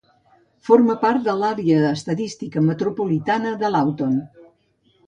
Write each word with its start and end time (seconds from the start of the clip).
Forma 0.69 0.95
part 1.03 1.27
de 1.27 1.35
l'Àrea 1.41 1.83
Estadística 1.99 2.65
Metropolitana 2.71 3.57
de 3.63 3.73
Lawton. 3.79 4.19